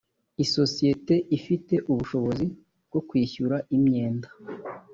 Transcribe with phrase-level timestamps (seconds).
[0.43, 2.45] isosiyete ifite ubushobozi
[2.87, 4.27] bwo kwishyura imyenda